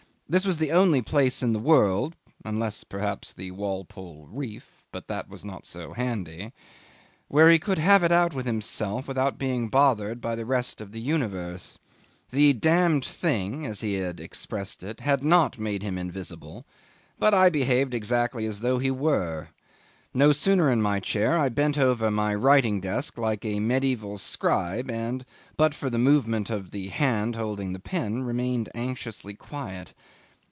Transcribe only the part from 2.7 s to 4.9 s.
perhaps, the Walpole Reef